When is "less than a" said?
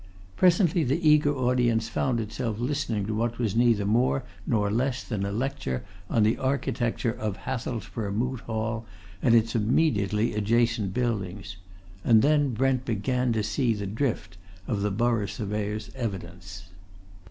4.71-5.31